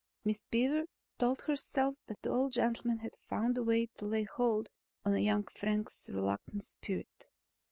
Miss 0.25 0.43
Beaver 0.49 0.85
told 1.19 1.43
herself 1.43 1.99
that 2.07 2.23
the 2.23 2.31
old 2.31 2.53
gentleman 2.53 2.97
had 2.97 3.15
found 3.29 3.55
a 3.55 3.63
way 3.63 3.85
to 3.99 4.05
lay 4.07 4.23
hold 4.23 4.67
on 5.05 5.15
young 5.15 5.43
Frank's 5.43 6.09
reluctant 6.09 6.63
spirit. 6.63 7.29